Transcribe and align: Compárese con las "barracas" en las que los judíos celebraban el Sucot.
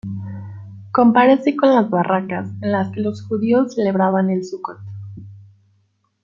Compárese 0.91 1.55
con 1.55 1.75
las 1.75 1.87
"barracas" 1.91 2.49
en 2.63 2.71
las 2.71 2.89
que 2.91 3.01
los 3.01 3.21
judíos 3.27 3.75
celebraban 3.75 4.31
el 4.31 4.43
Sucot. 4.43 4.79